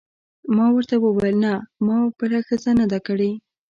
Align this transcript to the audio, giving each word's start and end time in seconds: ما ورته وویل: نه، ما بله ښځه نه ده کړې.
ما 0.55 0.65
ورته 0.75 0.95
وویل: 0.99 1.35
نه، 1.45 1.53
ما 1.85 1.97
بله 2.19 2.39
ښځه 2.47 2.71
نه 2.79 2.85
ده 2.91 2.99
کړې. 3.07 3.31